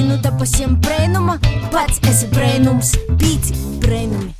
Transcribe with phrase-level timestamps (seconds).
[0.00, 1.34] kaidinu te pasiem brēnuma,
[1.68, 3.52] pats esi brēnums, pīci
[3.82, 4.30] brēnumi.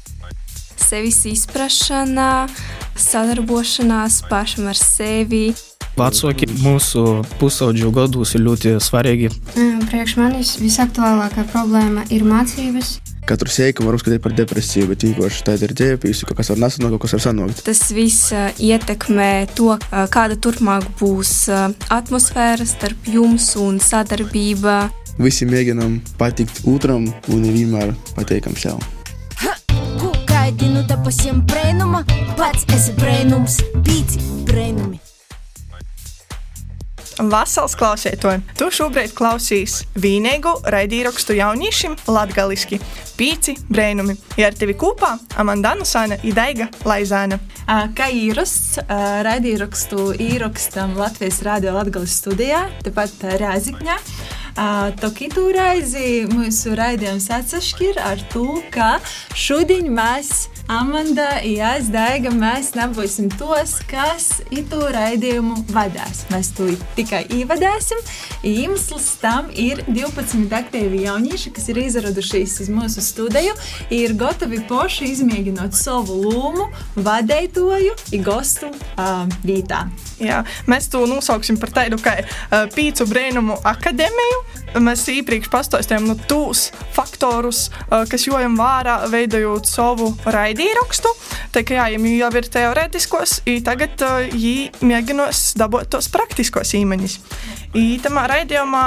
[0.80, 2.48] Sevis izprašana,
[2.96, 5.50] sadarbošanās pašam ar sevi.
[5.98, 9.28] Vecāki mūsu pusaudžu gados ir ļoti svarīgi.
[9.90, 12.96] Priekš manis visaktuālākā problēma ir mācības.
[13.28, 16.94] Katru sēklu var uzskatīt par depresiju, bet vienkārši tā ir ģērbījusi, ka kas var nesanākt,
[16.94, 17.60] kaut kas var sanākt.
[17.66, 21.34] Tas viss ietekmē to, kāda turpmāk būs
[21.92, 24.86] atmosfēra starp jums un sadarbība.
[25.18, 28.78] Visi mēģinām patikt otram un nevienmēr pateikam sev.
[30.00, 32.04] Ku kaidinu te pasiem brēnuma,
[32.38, 35.00] pats esi brēnums, pīci brēnumi.
[37.20, 42.78] Vasals klausētoji, tu šobrīd klausīs vīnīgu raidīrakstu jauniešiem latgaliski
[43.20, 44.14] Pīci brēnumi.
[44.40, 47.36] Ja ar tevi kopā Amanda Nusāna Idaiga Laizāna.
[47.68, 53.98] Kā īrasts, raidīrakstu īrakstam Latvijas Rādio Latgales studijā, tepat Rēzikņā.
[55.00, 58.98] Tokitu reizi mūsu raidījums atsašķir ar to, ka
[59.32, 66.26] šodien mēs, Amanda, Jās, Daiga, mēs nebūsim tos, kas itu raidījumu vadās.
[66.30, 67.98] Mēs to tikai ievadāsim.
[68.46, 73.56] Iemesls tam ir 12 aktīvi jaunieši, kas ir izradušies uz mūsu studiju,
[73.96, 76.68] ir gatavi poši izmēģinot savu lomu,
[77.00, 77.96] vadētoju,
[78.28, 79.86] gostu uh, vietā.
[80.20, 84.49] Jā, mēs to nosauksim par tādu kā uh, Pīcu brēnumu akadēmiju.
[84.70, 91.10] Mēs iepriekš pastāstījām no tūs faktorus, kas jojam vārā, veidojot savu raidīrakstu.
[91.50, 97.16] Tā kā jā, jau ir teorētiskos, un tagad viņi mēģinos dabūt tos praktiskos īmeņus.
[97.74, 98.84] Ītamā raidījumā,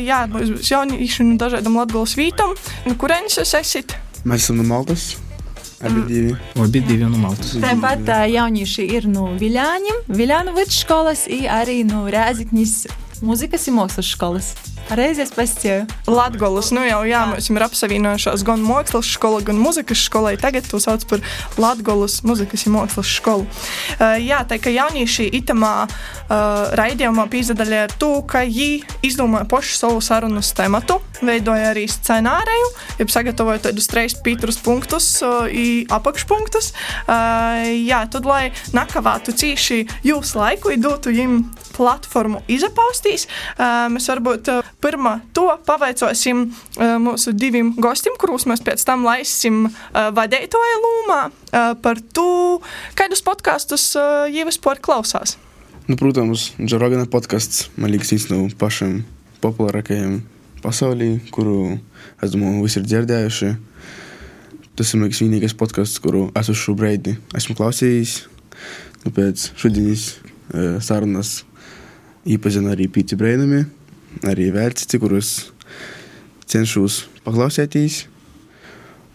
[0.00, 2.56] jā, būs jaunieši no dažādām latgulas vītām.
[2.88, 3.98] No kurienes jūs esat?
[4.24, 5.10] Mēs esam no Maltas.
[5.84, 6.32] Abi divi.
[6.56, 7.52] Abi divi no Maltas.
[7.60, 12.74] Tāpat jaunieši ir no Viļāņiem, Viļānu vidusskolas, arī no Rēzikņas
[13.20, 14.50] muzikas un mākslas skolas.
[14.88, 15.82] Pareizi es pastāju.
[16.08, 20.32] Latvijas nu jau jā, mēs esam apsavienojušās gan mākslas skola, gan muzikas skola.
[20.40, 21.20] Tagad to sauc par
[21.60, 23.44] Latvijas muzikas un mākslas skolu.
[23.98, 29.76] Uh, jā, tā kā jaunieši itamā uh, raidījumā pīzdadaļā ar to, ka viņi izdomāja pašu
[29.76, 32.72] savu sarunas tematu, veidoja arī scenāriju,
[33.02, 35.52] jau sagatavoja tādus trīs pītrus punktus, uh,
[35.98, 36.72] apakšpunktus.
[37.04, 41.42] Uh, jā, tad, lai nakavātu cīši jūsu laiku, dotu viņiem
[41.78, 48.64] platformu izapaustīs, uh, mēs varbūt uh, pirmā to pavaicosim uh, mūsu diviem gostiem, kurus mēs
[48.66, 51.20] pēc tam laisim uh, vadītāja lūmā
[51.82, 52.60] par to,
[52.98, 55.38] kādus podkastus jau vispār klausās.
[55.88, 58.98] Nu, protams, Džorogana podkāsts man liekas viens no pašiem
[59.40, 60.18] populārākajiem
[60.60, 61.78] pasaulī, kuru,
[62.20, 63.52] es domāju, visi ir dzirdējuši.
[64.78, 68.18] Tas ir liekas, vienīgais podkāsts, kuru es uz šo brīdi esmu klausījis.
[69.06, 71.38] Nu, pēc šodienas uh, sarunas
[72.28, 73.64] iepazinu arī pīci brēnumi,
[74.28, 75.32] arī vērcici, kurus
[76.48, 78.06] cenšos paklausīties.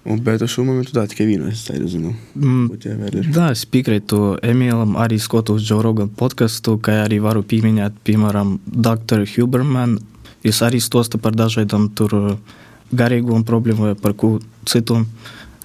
[0.03, 2.09] Un, bet uz šo momentu tā tikai vienu es tādu zinu.
[2.35, 8.57] Mm, da, es piekrītu Emīlam, arī skatos Joe Rogan podkāstu, kā arī varu pieminēt, piemēram,
[8.67, 9.23] Dr.
[9.35, 9.95] Huberman.
[10.43, 12.35] Jūs arī stosta par dažādām tur
[12.91, 14.35] garīgām problēmām, par ko
[14.67, 15.05] citu,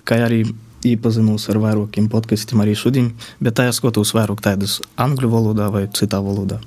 [0.06, 0.44] kā arī
[0.86, 3.10] iepazinos ar vairākiem podkastiem arī šodien,
[3.42, 6.60] bet tā es skatos vairāk tādus angļu valodā vai citā valodā.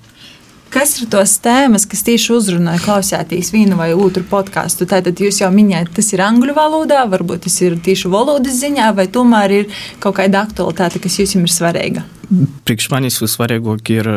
[0.72, 4.86] Kas ir tos tēmas, kas tieši uzrunāja klausētīs vienu vai otru podkāstu?
[4.88, 9.10] Tātad jūs jau minējāt, tas ir angļu valodā, varbūt tas ir tieši valodas ziņā, vai
[9.12, 12.06] tomēr ir kaut kāda aktualitāte, kas jums ir svarīga?
[12.64, 14.10] Priekš manis vissvarīgāk ir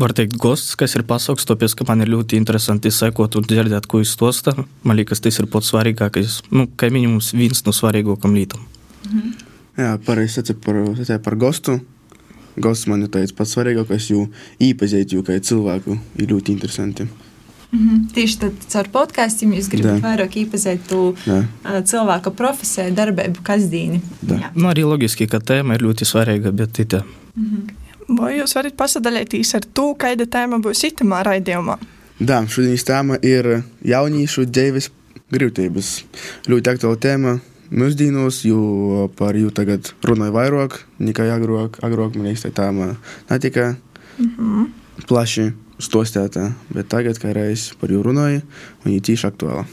[0.00, 3.88] var teikt, gosts, kas ir pasaules, tāpēc, ka man ir ļoti interesanti sekot un dzirdēt,
[3.88, 4.54] ko viņš stosta.
[4.84, 8.68] Man liekas, tas ir pats svarīgākais, nu, kā minimums, viens no svarīgākajiem lietām.
[9.08, 9.32] Mhm.
[9.80, 10.76] Jā, pareizi sacīt par,
[11.24, 11.78] par gostu.
[12.56, 14.26] Gosts man ir tāds pats svarīgākais, jo
[14.60, 17.06] īpazīt jau kā cilvēku ir ļoti interesanti.
[17.72, 18.12] Mm -hmm.
[18.14, 21.14] Tieši tad caur podkāstiem jūs gribat vairāk iepazīt to
[21.64, 24.00] cilvēka profesiju, darbību, kasdīni.
[24.54, 27.02] Nu, arī loģiski, ka tēma ir ļoti svarīga, bet tā.
[27.36, 27.80] Mm -hmm.
[28.18, 31.78] Vai jūs varat pasadalīties ar to, kāda tēma būs itamā raidījumā?
[32.20, 34.90] Jā, šodienas tēma ir jauniešu dzīves
[35.30, 36.02] grūtības.
[36.48, 37.38] Ļoti aktuāla tēma
[37.70, 41.80] mūsdienos, jo par viņu tagad runāja vairāk nekā agrāk.
[41.86, 42.70] Agrāk man liekas, tā
[43.30, 43.76] netika
[44.18, 44.70] mm -hmm.
[45.06, 48.40] plaši stostēta, bet tagad, kā reiz par viņu runāja,
[48.84, 49.66] viņa ir tīši aktuāla.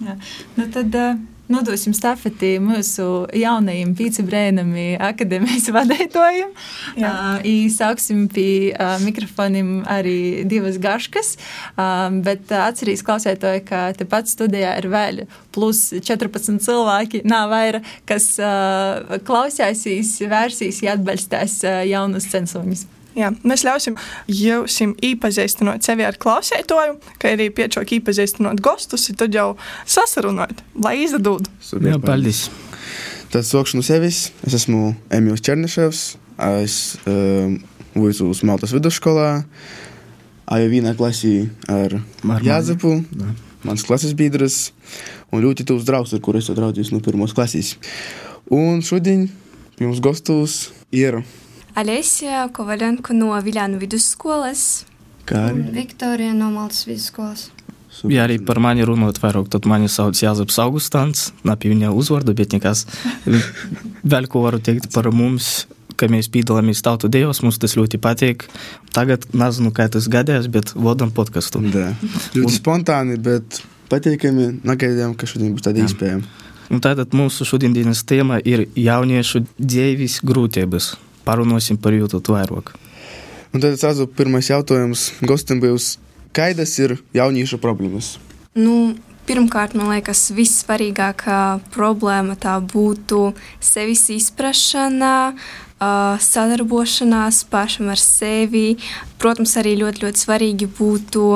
[0.00, 0.16] Jā.
[0.56, 1.31] Nu tad, uh...
[1.50, 4.70] Nodosim stafeti mūsu jaunajam vicebrēnam,
[5.02, 6.52] akadēmijas vadītājam.
[6.94, 11.34] Uh, Sāksim pie uh, mikrofoniem arī divas gaškas,
[11.74, 15.22] uh, bet atcerīs klausētāji, ka tepat studijā ir vēl
[15.52, 22.86] plus 14 cilvēki, nav vairāk, kas uh, klausēsīs, vērsīs, atbalstās uh, jaunus censoņus.
[23.18, 23.96] Jā, mēs ļausim
[24.32, 29.48] jums iepazīstināt sevi ar klausētoju, kā arī piečok iepazīstināt gostus, un tad jau
[29.84, 31.50] sasarunāt, lai izdod.
[31.76, 32.46] Jā, paldies.
[33.32, 34.26] Tad sākšu no sevis.
[34.44, 36.02] Es esmu Emīls Černiševs.
[36.60, 36.74] Es
[37.08, 37.52] uh,
[37.94, 39.42] vuicu uz Maltas vidusskolā.
[40.52, 41.94] Jau vienā klasī ar
[42.44, 43.30] Jāzepu, Jā.
[43.64, 44.72] mans klases biedrs
[45.32, 47.76] un ļoti tuvs draugs, ar kuru es draudzījos no pirmās klases.
[48.52, 49.30] Un šodien
[49.78, 51.22] pie mums gastos ir
[51.74, 54.84] Alesija Kovalenko no Viljānu vidusskolas.
[55.26, 57.50] kā Un arī Viktorija no Maltas vidusskolas.
[58.08, 61.30] Ja arī par mani runājot vairāk, tad mani sauc Jāzeps Augustāns.
[61.44, 62.86] Nav viņa uzvārdu, bet nekas.
[64.04, 65.66] Vēl ko varu teikt par mums,
[65.96, 68.46] ka mēs piedalāmies tautu dievos, mums tas ļoti patīk.
[68.96, 71.62] Tagad nezinu, kā tas gadījās, bet vadam podkastu.
[71.72, 71.92] Da.
[72.34, 74.60] ļoti Un- spontāni, bet patīkami.
[74.64, 75.88] Nagaidījām, ka šodien būs tāda Jā.
[75.88, 76.22] iespēja.
[76.72, 80.94] Un tātad mūsu šodienas tēma ir jauniešu dzīves grūtības.
[81.26, 82.74] Parunāsim par jūtu vairāk.
[83.52, 85.98] Un tad sāzu pirmais jautājums gostam būs,
[86.32, 88.14] kādas ir jauniešu problēmas?
[88.56, 88.94] Nu,
[89.28, 91.42] pirmkārt, man liekas, vissvarīgākā
[91.74, 95.12] problēma tā būtu sevis izpratšana,
[96.22, 98.78] sadarbošanās pašam ar sevi.
[99.20, 101.28] Protams, arī ļoti, ļoti svarīgi būtu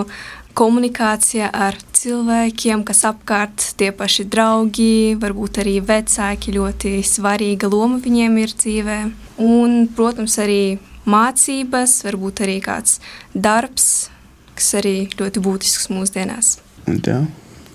[0.56, 6.56] komunikācija ar cilvēkiem, kas apkārt tie paši draugi, varbūt arī vecāki.
[6.56, 8.98] Ļoti svarīga loma viņiem ir dzīvē.
[9.42, 12.98] Un, protams, arī mācības, varbūt arī kāds
[13.34, 14.08] darbs,
[14.56, 16.56] kas arī ļoti būtisks mūsdienās.
[16.88, 17.26] Un tev?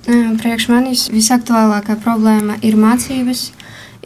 [0.09, 3.51] Ā, Priekš manis visaktuālākā problēma ir mācības,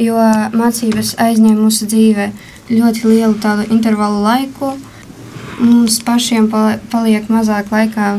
[0.02, 0.20] jo
[0.52, 2.30] mācības aizņem mūsu dzīvē
[2.74, 4.74] ļoti lielu tādu intervalu laiku.
[5.60, 8.18] Mums pašiem pali- paliek mazāk laika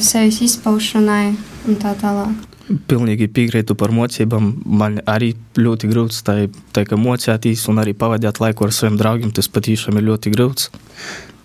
[0.00, 1.36] sevis izpaušanai
[1.68, 2.32] un tā tālāk.
[2.66, 4.50] Pilnīgi piekrītu par mocībām.
[4.66, 6.34] Man arī ļoti grūts tā,
[6.74, 9.30] tā kā mocēties un arī pavadīt laiku ar saviem draugiem.
[9.34, 10.70] Tas patiešām ir ļoti grūts.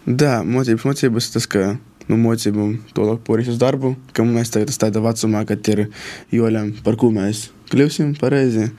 [0.09, 1.75] Jā, mocības, mocības tas, ka
[2.09, 5.85] nu, mocībām to porīs uz darbu, ka mēs tagad esam tādā vecumā, kad ir
[6.33, 8.71] joļam, par ko mēs kļūsim pareizi.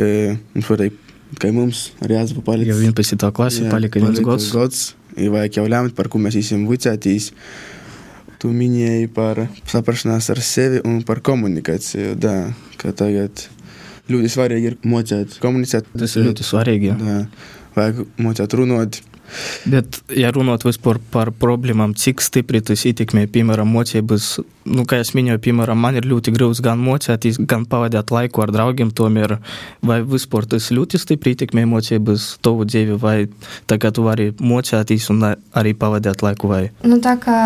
[0.00, 0.08] E,
[0.56, 0.96] mums patīk,
[1.38, 2.72] ka mums arī jāsaka palikt.
[2.72, 3.30] Jau 11.
[3.36, 4.50] klasē palika viens gads.
[4.54, 4.84] gads.
[5.14, 7.30] Ir vajag jau lemt, par ko mēs esam vicētīs.
[8.44, 12.12] Tu minēji par saprašanās ar sevi un par komunikāciju.
[12.20, 12.34] Da,
[12.76, 13.46] ka tagad
[14.12, 15.88] ļoti svarīgi ir mocēt, komunicēt.
[15.96, 16.92] Tas ir ļoti svarīgi.
[16.92, 17.00] jā.
[17.00, 17.18] Da,
[17.78, 19.00] vajag mocēt runāt.
[19.64, 24.26] Bet, ja runāt vispār par problēmām, cik stipri tas ietekmē, piemēram, mocības,
[24.68, 28.52] nu, kā jau minēju, piemēram, man ir ļoti grūts gan mocēties, gan pavadīt laiku ar
[28.54, 28.92] draugiem.
[28.94, 29.38] Tomēr,
[29.82, 33.16] vai vispār tas ļoti stipri ietekmē mocības tavu dzīvi, vai
[33.70, 36.52] tagad tu vari mocēties un arī pavadīt laiku?
[36.52, 36.66] Vai?
[36.84, 37.38] Nu, tā kā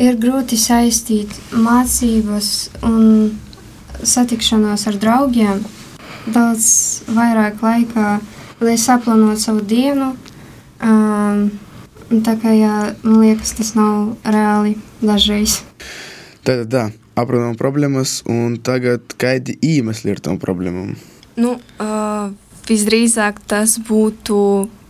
[0.00, 2.50] ir grūti saistīt mācības
[2.86, 3.36] un
[4.04, 5.62] satikšanos ar draugiem,
[6.32, 6.66] daudz
[7.16, 8.18] vairāk laika,
[8.60, 10.12] lai saplānotu savu dienu.
[10.84, 11.48] Um,
[12.12, 15.62] un tā kā jā, man liekas, tas nav reāli dažreiz.
[16.46, 16.82] Tātad, da,
[17.18, 20.92] aprunājam problēmas, un tagad kādi iemesli ir tam problēmām?
[21.40, 22.28] Nu, uh,
[22.68, 24.36] visdrīzāk tas būtu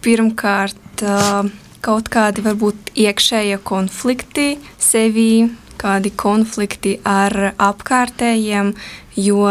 [0.04, 1.46] pirmkārt uh,
[1.84, 5.48] kaut kādi varbūt iekšējie konflikti sevī,
[5.80, 8.72] kādi konflikti ar apkārtējiem,
[9.20, 9.44] jo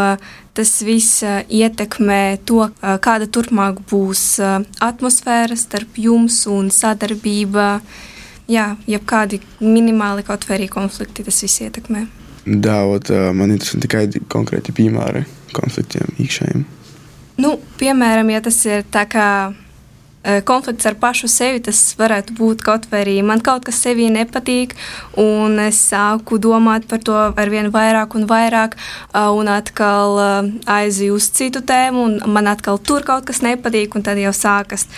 [0.56, 7.80] tas viss uh, ietekmē to, uh, kāda turpmāk būs uh, atmosfēra starp jums un sadarbība.
[8.48, 12.06] Jā, jebkādi minimāli kaut vai arī konflikti, tas viss ietekmē.
[12.46, 15.24] Da, ot, ā, man interesanti kādi konkrēti piemēri
[15.56, 16.62] konfliktiem iekšējiem.
[17.42, 19.26] Nu, piemēram, ja tas ir tā kā
[20.46, 24.74] konflikts ar pašu sevi, tas varētu būt kaut vai arī man kaut kas sevī nepatīk,
[25.22, 28.74] un es sāku domāt par to ar vien vairāk un vairāk,
[29.12, 30.28] a, un atkal a,
[30.78, 34.88] aizju uz citu tēmu, un man atkal tur kaut kas nepatīk, un tad jau sākas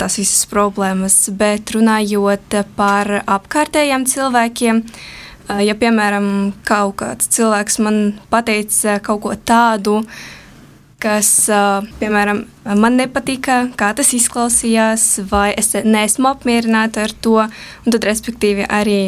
[0.00, 1.22] tās visas problēmas.
[1.36, 4.84] Bet runājot par apkārtējiem cilvēkiem,
[5.66, 10.00] ja piemēram kaut kāds cilvēks man pateica kaut ko tādu,
[11.00, 11.32] kas,
[12.00, 12.44] piemēram,
[12.78, 19.00] man nepatika, kā tas izklausījās, vai es neesmu apmierināta ar to, un tad, respektīvi, arī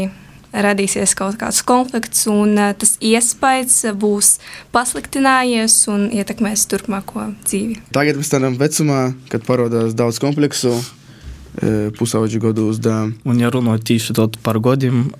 [0.52, 4.34] radīsies kaut kāds konflikts, un tas iespējas būs
[4.74, 7.78] pasliktinājies un ietekmēs turpmāko dzīvi.
[7.96, 9.00] Tagad tādā vecumā,
[9.32, 10.74] kad parādās daudz kompleksu,
[11.98, 15.10] pusauģi gados, da, Un, ja runājot tieši par godiem,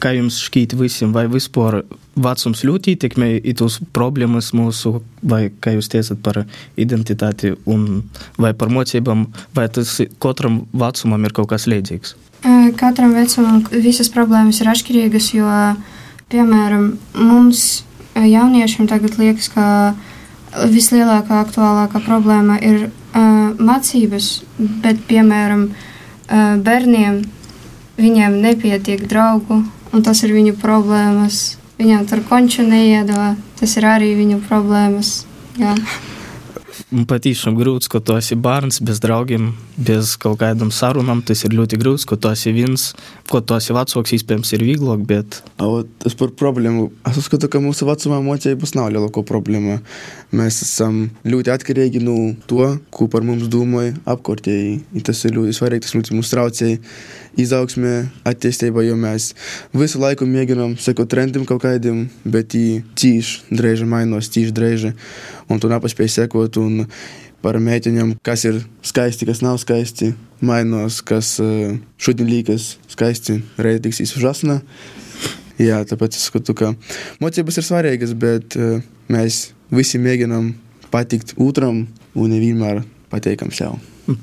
[0.00, 1.82] kā jums šķiet visiem, vai vispār
[2.16, 6.42] vecums ļoti ietekmē tos problēmas mūsu, vai kā jūs teicat par
[6.80, 8.02] identitāti, un
[8.40, 12.16] vai par mocībām, vai tas katram vecumam ir kaut kas līdzīgs?
[12.80, 15.48] Katram vecumam visas problēmas ir atšķirīgas, jo,
[16.32, 17.82] piemēram, mums
[18.16, 19.66] jauniešiem tagad liekas, ka
[20.72, 24.32] vislielākā aktuālākā problēma ir uh, mācības,
[24.82, 27.22] bet, piemēram, uh, bērniem
[28.00, 29.62] viņiem nepietiek draugu,
[29.92, 31.59] un tas ir viņu problēmas.
[31.80, 35.22] Viņam tur konču neiedod, tas ir arī viņu problēmas.
[35.56, 35.72] Jā.
[36.90, 41.22] Man patīkam grūts, ka tu esi bērns bez draugiem, bez kaut kādām sarunām.
[41.24, 42.90] Tas ir ļoti grūts, ka tu esi viens,
[43.30, 45.04] ko tu esi vecāks, iespējams, ir vieglāk.
[45.06, 45.40] Bet...
[46.02, 46.88] Tas par problēmu.
[47.06, 49.78] Es uzskatu, ka mūsu vecumā mocības nav lielāko problēma.
[50.34, 52.16] Mēs esam ļoti atkarīgi no
[52.50, 54.80] to, ko par mums domāja apkārtēji.
[55.06, 56.82] Tas ir ļoti svarīgi, tas ļoti mums traucēja
[57.40, 57.94] izaugsmē,
[58.26, 59.30] attīstībā, jo mēs
[59.76, 64.94] visu laiku mēģinām sekot trendam kaut kādam, bet viņi tīši drēži mainās, tīši drēži,
[65.50, 66.58] un tu nepaspēji sekot.
[66.60, 66.88] Un
[67.44, 70.12] par mēģinām, kas ir skaisti, kas nav skaisti,
[70.44, 71.36] mainās, kas
[72.00, 74.60] šodien liekas skaisti, reiz tiks uzasna.
[75.60, 76.72] Jā, tāpēc es skatu, ka
[77.20, 78.78] mocības ir svarīgas, bet uh,
[79.12, 80.54] mēs visi mēģinām
[80.90, 81.84] patikt otram
[82.16, 82.80] un nevienmēr
[83.12, 83.76] pateikam sev.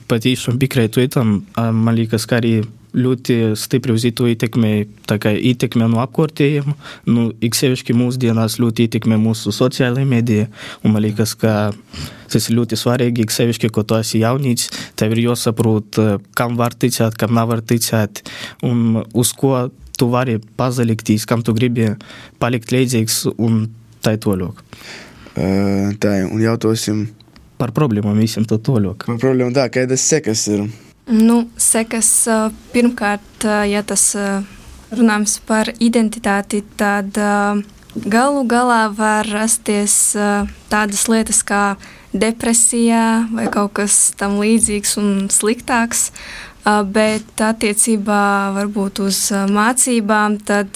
[0.09, 2.57] Patīšām piekrītu tam, man liekas, ka arī
[2.97, 4.71] ļoti stipri uz to ietekmē,
[5.07, 6.73] ietekmē no apkārtējiem.
[7.09, 10.47] Nu, Iksevišķi mūsdienās ļoti ietekmē mūsu sociālajā medijā.
[10.83, 11.71] Un man liekas, ka
[12.31, 13.25] tas ir ļoti svarīgi.
[13.27, 16.01] Iksevišķi, ko tu esi jaunīts, tev ir jāsaprot,
[16.37, 18.23] kam var ticēt, kam nav var ticēt
[18.65, 21.89] un uz ko tu vari pazalikties, kam tu gribi
[22.41, 23.65] palikt līdzīgs un
[24.05, 24.65] tā ir toļok.
[25.37, 27.07] Uh, tā, un jautāsim
[27.57, 29.07] par problēmām visiem to toļok.
[29.09, 30.67] Par problēmām, tā, kādas sekas ir?
[31.07, 32.09] Nu, sekas
[32.73, 34.09] pirmkārt, ja tas
[34.91, 37.15] runājams par identitāti, tad
[37.95, 39.95] galu galā var rasties
[40.67, 41.77] tādas lietas kā
[42.11, 46.11] depresija vai kaut kas tam līdzīgs un sliktāks.
[46.67, 48.21] Bet attiecībā
[48.57, 50.75] varbūt uz mācībām, tad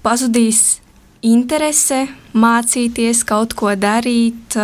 [0.00, 0.80] pazudīs
[1.20, 4.56] interese mācīties, kaut ko darīt.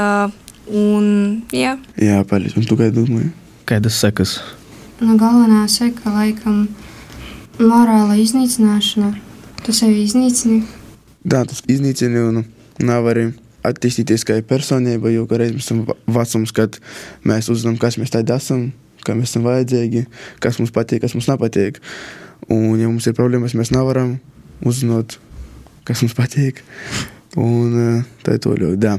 [0.66, 1.08] Un,
[1.52, 2.56] jā, jā paldies.
[2.56, 3.28] Un tu kā domāji?
[3.68, 4.38] Kādas sekas?
[5.00, 6.66] Nu, galvenā seka laikam
[7.60, 9.12] morāla iznīcināšana.
[9.64, 10.62] Tu sevi iznīcini.
[11.26, 12.44] Jā, tas iznīcini un
[12.86, 13.30] nav arī
[13.66, 16.78] attīstīties kā personība, jo reiz mēs esam vecums, kad
[17.26, 18.68] mēs uzzinām, kas mēs tādi esam,
[19.02, 20.06] kā mēs esam vajadzīgi,
[20.44, 21.80] kas mums patīk, kas mums nepatīk.
[22.52, 24.16] Un, ja mums ir problēmas, mēs nevaram
[24.66, 25.18] uzzināt,
[25.88, 26.62] kas mums patīk.
[27.36, 28.86] Un tā ir to ļoti.
[28.86, 28.96] Jā.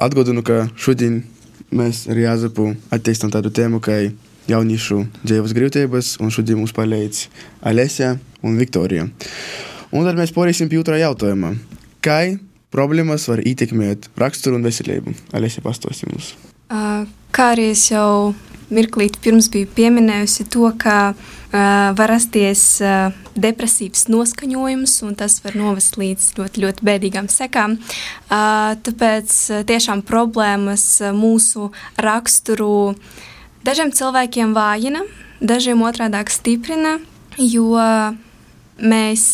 [0.00, 1.20] Atgādinu, ka šodien
[1.74, 3.98] mēs ar Jāzepu attīstām tādu tēmu, kā
[4.50, 7.26] jauniešu dzīves grūtības, un šodien mums palīdz
[7.70, 9.08] Alesija un Viktorija.
[9.90, 11.54] Un tad mēs porīsim pie otrā jautājuma.
[12.04, 12.20] Kā
[12.70, 15.16] problēmas var ietekmēt raksturu un veselību?
[15.36, 16.34] Alesija pastāstīja mums.
[17.34, 18.32] Kā arī es jau
[18.70, 21.56] mirklīt pirms biju pieminējusi to, ka uh,
[21.98, 27.74] var rasties uh, depresīvs noskaņojums, un tas var novest līdz ļoti, ļoti bēdīgām sekām.
[27.80, 33.18] Uh, tāpēc uh, tiešām problēmas uh, mūsu raksturu uh,
[33.60, 35.02] Dažiem cilvēkiem vājina,
[35.44, 36.94] dažiem otrādi stiprina,
[37.36, 37.76] jo
[38.80, 39.24] mēs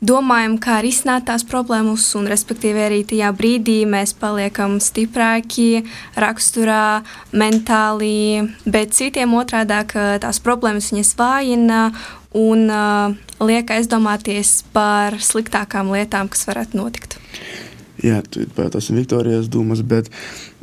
[0.00, 5.84] domājam, kā risināt tās problēmas, un respektīvi arī tajā brīdī mēs paliekam stiprāki
[6.16, 7.02] raksturā,
[7.36, 9.82] mentāli, bet citiem otrādi
[10.24, 11.82] tās problēmas viņas vājina
[12.36, 13.12] un uh,
[13.44, 17.20] liek aizdomāties par sliktākām lietām, kas varētu notikt.
[18.04, 20.12] Jā, tas ir Viktorijas domas, bet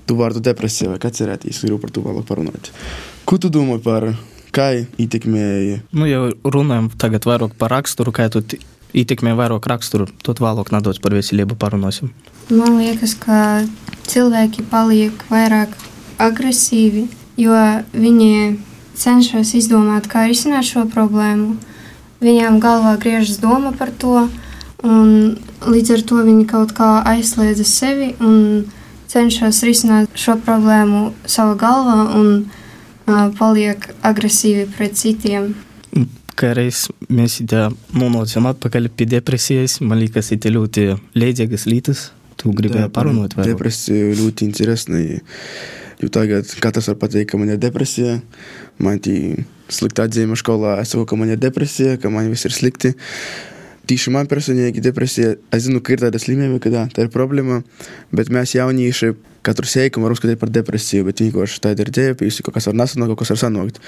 [0.08, 2.72] tu vārdu depresija vai atcerēties, gribu par to vēlāk parunāt.
[3.30, 4.12] Ko tu domā par
[4.54, 4.70] kā
[5.02, 5.82] ietekmēji?
[5.96, 8.44] Nu, jau runājam tagad vairāk par raksturu, kā tu
[8.94, 12.14] ietekmē vairāk raksturu, tad vēlāk nedaudz par veselību parunāsim.
[12.52, 13.64] Man liekas, ka
[14.10, 15.74] cilvēki paliek vairāk
[16.22, 17.08] agresīvi,
[17.40, 17.58] jo
[17.96, 18.60] viņi
[19.00, 21.56] cenšas izdomāt, kā risināt šo problēmu.
[22.24, 24.28] Viņām galvā griežas doma par to,
[24.86, 25.10] un
[25.64, 28.70] līdz ar to viņi kaut kā aizslēdza sevi un
[29.14, 35.54] cenšas risināt šo problēmu savā galvā un uh, paliek agresīvi pret citiem.
[36.34, 37.38] Kā reiz mēs
[37.94, 42.08] nonācām atpakaļ pie depresijas, man liekas, ir ļoti līdzīgas lietas.
[42.42, 45.22] Tu gribēji parunāt par depresiju ļoti interesanti.
[46.02, 48.18] Jo tagad katrs var pateikt, ka man ir depresija.
[48.82, 50.80] Man ir slikta atzīme skolā.
[50.82, 52.96] Es saku, ka man ir depresija, ka man viss ir slikti.
[52.98, 53.53] Uh,
[53.84, 57.60] Tieši man personīgi depresija, es zinu, ka ir tāda slimība, ka tā, tā ir problēma,
[58.16, 59.12] bet mēs jaunieši
[59.44, 63.12] katru sēkumu var uzskatīt par depresiju, bet vienkārši tāda ir ģēpījusi, kaut kas var nesanākt,
[63.12, 63.82] kaut kas var sanākt.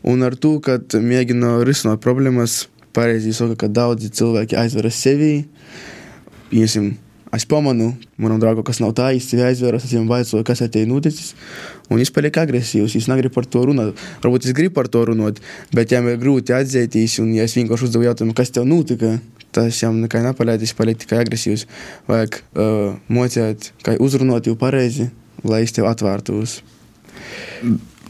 [0.00, 2.62] Un ar to, kad mēģina risināt problēmas,
[2.96, 5.34] pareizi saka, ka daudzi cilvēki aizveras sevi,
[6.48, 6.94] piesim,
[7.34, 10.86] Es pamanu, manam draugam, kas nav tā īsti aizvērs, es viņam vaicāju, kas ar tevi
[10.86, 11.32] noticis.
[11.88, 13.98] Un viņš paliek agresīvs, viņš negrib par to runāt.
[14.22, 15.40] Varbūt es gribu par to runāt,
[15.74, 19.16] bet viņam ir grūti atzīties, un ja es vienkārši uzdevu jautājumu, kas tev notika,
[19.54, 21.66] tas viņam nekā nepalīdzēs, paliek tikai agresīvs.
[22.10, 25.10] Vajag uh, mocēt, kā uzrunāt jau pareizi,
[25.46, 26.60] lai es tev atvērtos.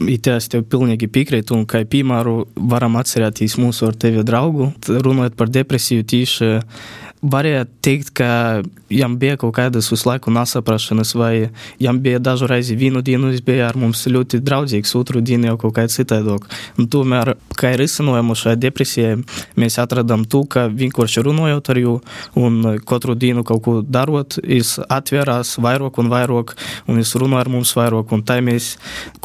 [0.03, 5.37] It es tev pilnīgi piekrītu, un kā piemēru varam atcerēties mūsu ar tevi draugu, runājot
[5.39, 6.49] par depresiju tieši
[7.25, 11.49] varētu teikt, ka jam bija kaut kādas uz laiku nesaprašanas, vai
[11.81, 15.57] jam bija dažu reizi vienu dienu, viņš bija ar mums ļoti draudzīgs, otru dienu jau
[15.65, 16.45] kaut kā citādāk.
[16.77, 19.17] Tomēr, kā ir izcinojumu šai depresijai,
[19.59, 21.95] mēs atradām to, ka vienkārši runājot ar jū
[22.39, 26.55] un katru dienu kaut ko darot, viņš atvērās vairāk un vairāk,
[26.85, 28.75] un viņš runā ar mums vairāk, un tā mēs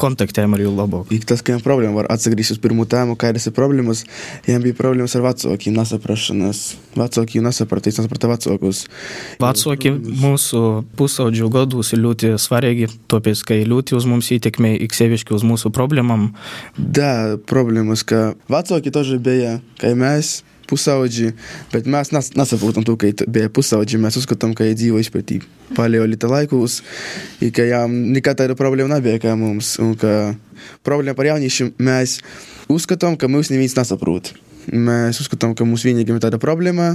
[0.01, 1.13] kontaktējam ar jū labāk.
[1.13, 4.05] Ik tas, ka jām problēma var atsagrīzties uz pirmo tēmu, kādas ir problēmas,
[4.49, 6.63] jām bija problēmas ar vecākiem, nesaprašanas.
[6.97, 7.45] Vecāki jau
[7.91, 8.83] attīstīšanās pret vecākus.
[9.41, 15.43] Vecāki mūsu pusaudžu gadus ir ļoti svarīgi, tāpēc, ka ļoti uz mums ietekmē iksevišķi uz
[15.47, 16.31] mūsu problēmām.
[16.77, 21.33] Da, problēmas, ka vecāki toži bija, kai mēs pusaudži,
[21.73, 25.41] bet mes nes, nesaprotam to, kai beje pusaudži, mes uzskatome, kai dzīvo išpratį
[25.75, 26.79] paleolitą laikus,
[27.43, 30.31] ir kai jam niekada yra problema nebėga mums, o kai
[30.87, 32.21] problema par jaunišim, mes
[32.71, 34.31] uzskatome, kad mūsų ne vienas nesaprot.
[34.69, 36.93] Mēs uzskatām, ka mums vienīgiem ir tāda problēma,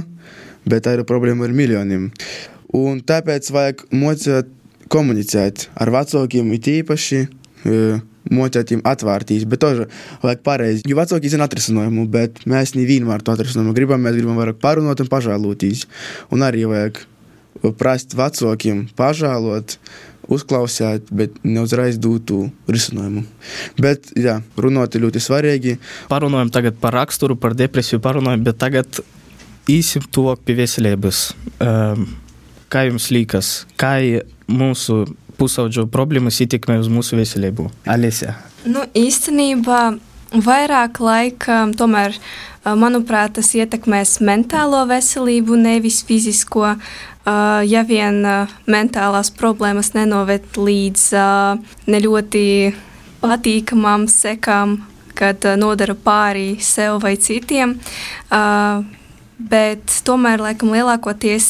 [0.67, 2.09] bet tā ir problēma ar miljoniem.
[2.77, 4.53] Un tāpēc vajag mocīt
[4.91, 7.27] komunicēt ar vecākiem, it īpaši e,
[8.31, 9.71] mocīt viņiem atvērtīs, bet to
[10.23, 10.85] vajag pareizi.
[10.87, 14.03] Jo vecāki zina atrisinājumu, bet mēs nevienmēr to atrisinājumu gribam.
[14.03, 15.85] Mēs gribam vairāk parunāt un pažēlotīs.
[16.31, 19.77] Un arī vajag e, prast vecākiem pažēlot
[20.31, 23.23] uzklausīt, bet neuzreiz dūtu risinājumu.
[23.81, 25.77] Bet, jā, runāt ir ļoti svarīgi.
[26.11, 29.01] Parunājam tagad par raksturu, par depresiju, parunājam, bet tagad
[29.71, 31.23] īsim tuvāk pie veselības.
[31.63, 32.07] Um,
[32.71, 33.95] kā jums liekas, kā
[34.47, 35.05] mūsu
[35.37, 37.69] pusaudžu problēmas ietekmē uz mūsu veselību?
[37.87, 38.35] Alesija.
[38.67, 39.81] Nu, īstenībā
[40.43, 42.17] vairāk laika, tomēr,
[42.75, 46.75] manuprāt, tas ietekmēs mentālo veselību, nevis fizisko.
[47.67, 48.21] Ja vien
[48.71, 51.01] mentālās problēmas nenoved līdz
[51.91, 52.43] ne ļoti
[53.19, 54.77] patīkamām sekām,
[55.17, 57.75] kad nodara pāri sev vai citiem,
[59.51, 61.49] bet tomēr, laikam, lielākoties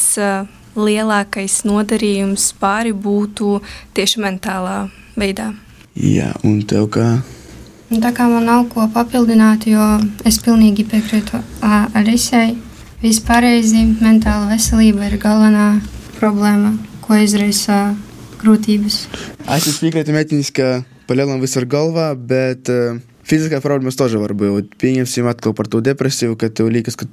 [0.78, 3.60] lielākais nodarījums pāri būtu
[3.98, 5.52] tieši mentālā veidā.
[5.98, 7.08] Jā, un tev kā?
[7.88, 9.84] Nu, tā kā man nav ko papildināt, jo
[10.28, 12.58] es pilnīgi piekrītu Alisai.
[13.00, 15.68] Vispārēji mentāla veselība ir galvenā
[16.18, 16.74] problēma,
[17.06, 17.94] ko izraisa
[18.42, 18.98] grūtības.
[19.56, 20.68] Es piekrītu meitiņai, ka
[21.08, 24.76] palielinām visur galvā, bet uh, fiziskā problēmas tožā var būt.
[24.82, 27.08] Pieņemsim atkal par to depresiju, kad tev liekas, ka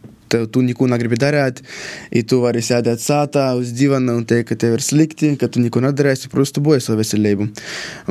[0.52, 1.62] tu nieko negribi darīt,
[2.10, 5.48] ja e tu vari sēdēt sātā uz divana un teikt, ka tev ir slikti, ka
[5.48, 7.48] tu neko nedarīsi, protams, tu boji savu veselību.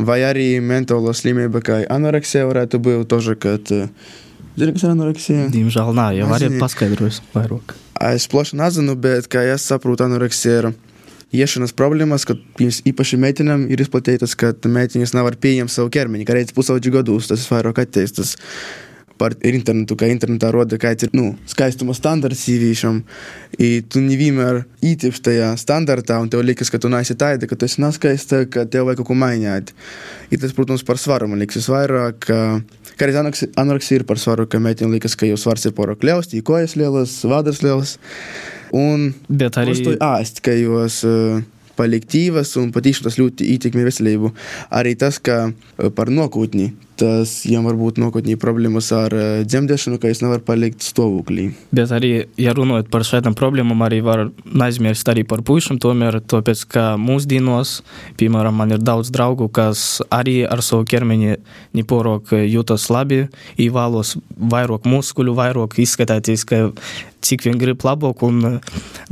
[0.09, 3.73] Vai arī mentālo slimība, kā anoreksija, varētu būt toža, kad.
[3.73, 4.21] Uh,
[4.53, 5.45] Zini, kas ir anoreksija?
[5.53, 7.73] Diemžēl nē, jau e arī paskaidrojis vairāk.
[8.05, 10.67] Es plaši nezinu, bet kā es saprotu, anoreksija ir
[11.33, 16.53] iešanas problēmas, kad īpaši meitenēm ir izplatītas, ka meitenes nevar pieņemt savu ķermeni, kā reizes
[16.53, 18.35] pusaudžu gados tas vairāk attīstās
[19.17, 23.01] par internetu, kā internetā roda, kāds ir nu, skaistuma standarts sīvīšam.
[23.61, 27.67] I tu nevienmēr ītilpst tajā standartā, un tev liekas, ka tu neesi tāda, ka tu
[27.69, 29.73] esi neskaista, ka tev vajag kaut ko mainīt.
[30.33, 32.19] I tas, protams, par svaru man liekas vairāk.
[32.27, 32.41] Ka,
[32.97, 36.31] kā arī anoreksija ir par svaru, ka meitene liekas, ka jau svars ir porok liels,
[36.31, 37.97] tī kojas lielas, vadas lielas.
[38.73, 41.43] Un Bet arī uz to āst, ka jos uh,
[41.77, 44.33] palīgtīvas un patīšām tas ļoti ietekmē veselību.
[44.73, 49.99] Arī tas, ka uh, par nākotni, tas viņam var būt nākotnī problēmas ar uh, dzemdēšanu,
[50.01, 51.49] ka es nevaru palikt stāvoklī.
[51.75, 55.79] Bet arī, ja runājot par šādām problēmām, arī var neaizmirst arī par puišiem.
[55.83, 57.79] Tomēr, tāpēc, ka mūsdienos,
[58.21, 61.37] piemēram, man ir daudz draugu, kas arī ar savu ķermeni
[61.77, 63.25] neporok jūtas labi,
[63.61, 64.17] īvēlos
[64.53, 66.67] vairāk muskuļu, vairāk izskatīties, ka
[67.23, 68.59] cik vien grib labāk, un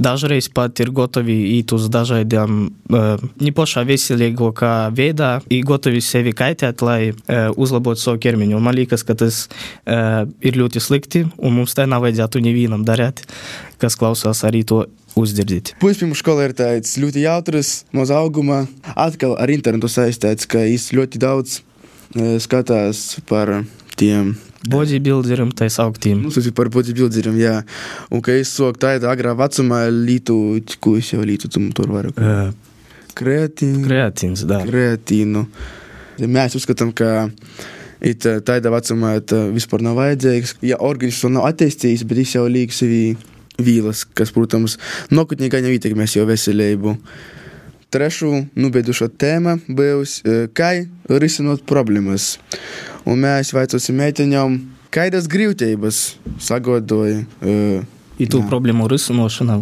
[0.02, 6.84] dažreiz pat ir gatavi iet uz dažādiem uh, nepašā veselīgākā veidā, ir gatavi sevi kaitēt,
[6.86, 8.56] lai uh, uzlabotu savu ķermeni.
[8.58, 12.86] Un man liekas, ka tas uh, ir ļoti slikti, un mums tā nav vajadzētu nevienam
[12.88, 13.24] darīt,
[13.82, 14.86] kas klausās arī to
[15.20, 15.74] uzdzirdīt.
[15.82, 18.64] Puispīmu skola ir tāds ļoti jautrs, maza auguma,
[18.96, 23.62] atkal ar internetu saistīts, ka viņš ļoti daudz uh, skatās par
[24.00, 24.36] tiem
[24.70, 26.20] Bodybuilderim, tā sauktiem.
[26.22, 27.54] Nu, tas ir par bodybuilderiem, jā.
[28.14, 30.36] Un, ka es soku tādā agrā vecumā, lītu,
[30.84, 32.14] ko es jau lītu, tu tur varu.
[32.14, 32.52] Uh,
[33.18, 33.84] Kreatīnu.
[33.88, 34.62] kreatīns, da.
[34.68, 35.46] Kreatīnu.
[36.22, 37.30] Mēs uzskatām, ka
[38.02, 39.18] it, tādā vecumā
[39.54, 40.58] vispār nav vajadzīgs.
[40.66, 43.04] Ja organisms vēl nav attīstījies, bet viņš jau liek sevi
[43.62, 44.78] vīlas, kas, protams,
[45.14, 46.96] nokutnī gan jau ietekmēs jau veselību.
[47.92, 50.24] Trešo nubēdušo tēma bijusi,
[50.56, 50.72] kā
[51.12, 52.38] risinot problēmas.
[53.04, 54.56] Un mēs vaicosim meiteņām,
[54.96, 56.00] kādas grūtības
[56.40, 57.26] sagodoja.
[57.44, 57.84] Uh,
[58.22, 59.60] I tu problēmu risināšana,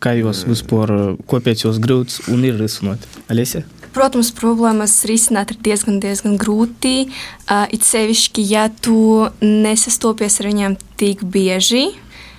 [0.00, 0.92] kā jūs vispār,
[1.28, 3.02] kāpēc jūs grūts un ir risināt?
[3.32, 3.66] Alesija?
[3.96, 7.06] Protams, problēmas risināt ir diezgan, diezgan grūti.
[7.48, 11.94] Uh, it sevišķi, ja tu nesastopies ar viņiem tik bieži.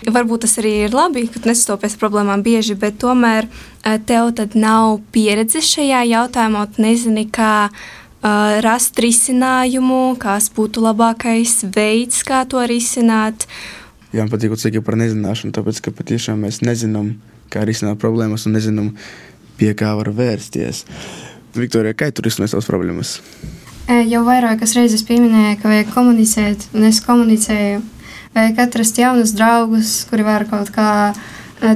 [0.06, 4.38] Varbūt tas arī ir labi, ka tu nesastopies ar problēmām bieži, bet tomēr uh, tev
[4.54, 12.44] nav pieredzes šajā jautājumā, tu nezini, kā uh, rast risinājumu, kas būtu labākais veids, kā
[12.46, 13.48] to risināt.
[14.12, 17.16] Jā, man patīk, ka par nezināšanu, tāpēc ka patiešām mēs nezinām,
[17.50, 18.94] kā risināt problēmas un nezinām,
[19.58, 20.86] pie kā var vērsties.
[21.62, 23.18] Viktorija, kā tu risināji savas problēmas?
[23.88, 27.80] Jau vairākas reizes pieminēju, ka vajag komunicēt, un es komunicēju.
[28.36, 30.90] Vajag atrast jaunus draugus, kuri var kaut kā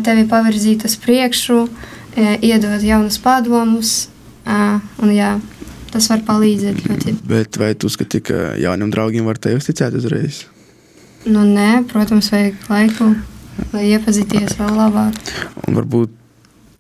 [0.06, 1.62] tevi pavirzīt uz priekšu,
[2.44, 3.94] iedot jaunus padomus.
[4.46, 5.36] Un, jā,
[5.94, 7.16] tas var palīdzēt ļoti.
[7.30, 10.44] Bet vai tu uzskati, ka jauniem draugiem var tevi uzticēt uzreiz?
[11.26, 13.12] Nu, nē, protams, vajag laiku,
[13.72, 15.18] lai iepazīties vēl labāk.
[15.68, 16.14] Un varbūt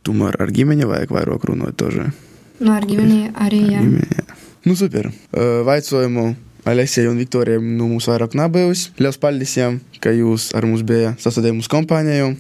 [0.03, 1.77] tomēr ar ģimeni vajag vairāk runāt.
[1.79, 2.09] Toži.
[2.61, 3.63] Nu, ar ģimeni arī.
[3.73, 3.81] Jā.
[3.81, 4.39] Ģimeni, jā.
[4.67, 5.09] Nu, super.
[5.33, 6.27] Uh, vaicojumu
[6.69, 8.91] Alesija un Viktorija nu, mums vairāk nav bijusi.
[9.01, 12.35] Liels paldies jums, ka jūs ar mums bijāt sasodījumi mūsu kompāniju.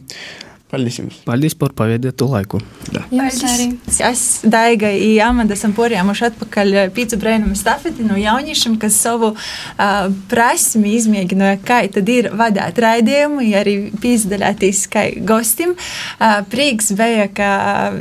[0.71, 1.17] Paldies jums!
[1.27, 2.61] Paldies par pavadīto laiku!
[2.93, 3.01] Da.
[3.11, 3.65] Jums arī!
[4.07, 10.05] Es, Daiga i Amanda esam porjāmuši atpakaļ pīcu brēnumu stafeti no jauniešiem, kas savu uh,
[10.31, 15.73] prasmi izmēģināja, kā tad ir vadāt raidījumu, ja arī pīzdaļātīs kā gostim.
[15.75, 17.51] Uh, prīks bija, ka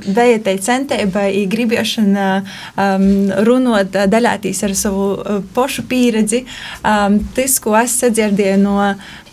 [0.07, 3.09] bija te centība i gribēšana um,
[3.51, 6.45] runot, daļātīs ar savu uh, pošu pieredzi.
[6.87, 8.79] Um, tas, ko es sadzirdēju no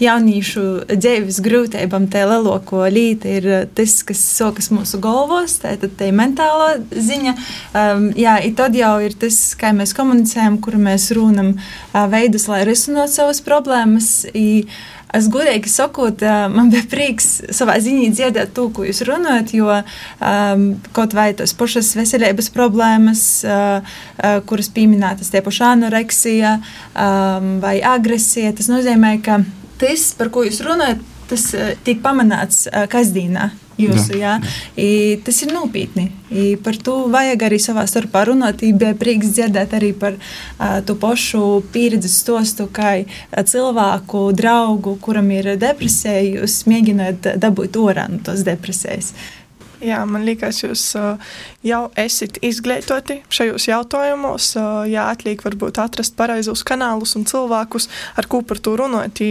[0.02, 2.84] jauniešu dzīves grūtībām, tā lielāko
[3.28, 7.36] līniju ir tas, kas sokas mūsu galvos, tā ir tā mentālā ziņa.
[7.74, 12.64] Um, jā, tad jau ir tas, kā mēs komunicējam, kur mēs runājam, uh, veidus, lai
[12.68, 14.28] risinātu savas problēmas.
[14.34, 14.68] I,
[15.16, 16.20] Es godīgi sakot,
[16.52, 21.56] man bija prieks savā ziņā dzirdēt to, ko jūs runājat, jo um, kaut vai tas
[21.56, 23.80] pašas veselības problēmas, uh,
[24.20, 29.40] uh, kuras pieminētas, tie paši anoreksija um, vai agresija, tas nozīmē, ka
[29.80, 33.52] tas, par ko jūs runājat, tas uh, tiek pamanāts uh, kasdienā.
[33.78, 34.54] Jūsu, jā, jā.
[34.82, 34.90] I,
[35.22, 36.08] tas ir nopietni.
[36.34, 38.64] I par to vajag arī savā starpā runāt.
[38.66, 42.96] Bija prieks dzirdēt arī par uh, to pašu pieredzi stostu, kā
[43.38, 49.14] cilvēku draugu, kuram ir depresija, jūs mēģināt dabūt orā no tos depresijas.
[49.84, 51.34] Jā, man liekas, jūs uh,
[51.66, 54.50] jau esat izglītoti šajos jautājumos.
[54.58, 57.86] Uh, jā, atliek varbūt atrast pareizos kanālus un cilvēkus,
[58.18, 59.22] ar ko par to runāt.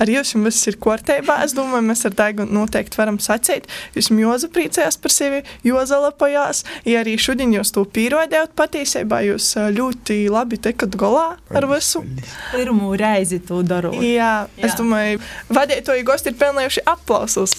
[0.00, 1.38] Ar jums viss ir kārtībā.
[1.44, 3.68] Es domāju, mēs ar Daigu noteikti varam sacīt.
[3.96, 6.64] Jūs joza priecājās par sevi, joza lapojās.
[6.88, 12.04] Ja arī šodien jūs to pierādījāt, patiesībā jūs uh, ļoti labi tekat galā ar visu.
[12.52, 13.96] Pirmo reizi to darot.
[14.04, 17.56] Jā, jā, es domāju, vadītāji gosti ir pelnījuši aplausus.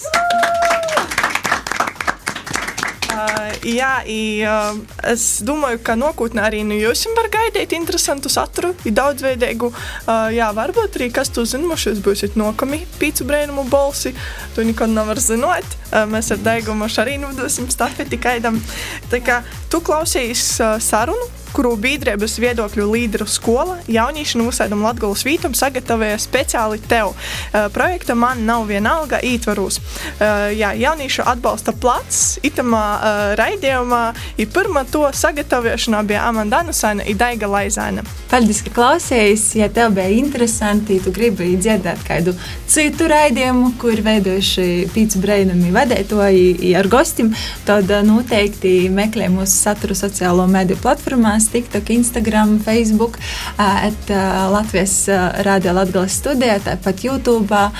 [3.16, 4.76] Uh, jā, i, uh,
[5.08, 9.70] es domāju, ka nākotnē arī nu, jūs varat gaidīt interesantu saturu, daudzveidīgu.
[9.72, 14.12] Uh, jā, varbūt arī kas to jūs būsiet nokami pīcu brēnumu balsi.
[14.52, 15.64] To nekad nevar zināt.
[15.88, 18.60] Uh, mēs ar Daigumu arī nodosim stafeti kaidam.
[19.08, 19.40] Tā kā
[19.72, 26.82] tu klausījies uh, sarunu kuru biedrības viedokļu līderu skola jauniešu nosēdam Latgulas vītam sagatavoja speciāli
[26.84, 27.14] tev.
[27.14, 29.78] Uh, projekta man nav vienalga ītvaros.
[29.80, 34.02] Uh, jā, jauniešu atbalsta plats itamā uh, raidījumā
[34.36, 38.04] ir pirmā to sagatavošanā bija Amanda Anusaina un Daiga Laizaina.
[38.28, 39.46] Paldies, ka klausījāties.
[39.56, 42.36] Ja tev bija interesanti, tu gribi dzirdēt kādu
[42.68, 47.32] citu raidījumu, kur veidojuši pīcis brainami vadētoji ar gostiem,
[47.64, 53.18] tad noteikti meklē mūsu saturu sociālo mediju platformās mēs TikTok, Instagram, Facebook,
[53.58, 54.10] at
[54.50, 55.06] Latvijas
[55.46, 57.70] Rādio Latgales studijā, tāpat YouTube,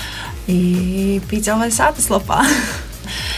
[0.47, 2.45] pīcēlēs apaslapā.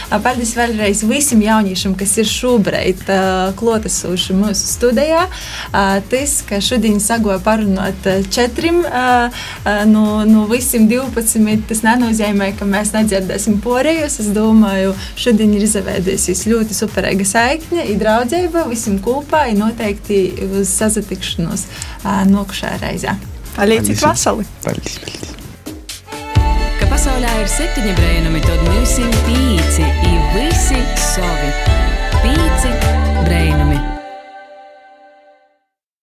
[0.09, 5.27] Paldies vēlreiz visiem jauniešiem, kas ir šobrīd uh, klotesoši mūsu studijā.
[5.69, 9.43] Uh, tas, ka šodien sagoja parunāt četriem uh,
[9.89, 14.19] no, no visiem 12, tas nenozīmē, ka mēs nedzirdēsim porējus.
[14.25, 20.73] Es domāju, šodien ir izveidojusies ļoti superīga saikne, ir draudzība visiem kopā, ir noteikti uz
[20.73, 21.67] sazatikšanos
[22.33, 23.19] nākošajā reizē.
[23.53, 24.47] Paldies, Vasali!
[24.65, 25.38] Paldies, paldies!
[26.99, 31.78] Pasaulē ir septiņi brēnumi, tad mums ir pīci, ir visi savi.